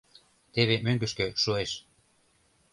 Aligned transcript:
Теве 0.53 0.75
мӧҥгышкӧ 0.85 1.27
шуэш. 1.41 1.71